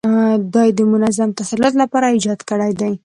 [0.53, 2.93] دا یې د منظم تسلط لپاره ایجاد کړي دي.